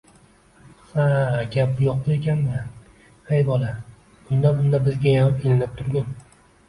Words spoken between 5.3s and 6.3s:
ilinib turgin